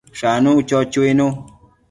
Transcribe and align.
Shanu, 0.19 0.51
cho 0.67 0.77
chuinu 0.91 1.27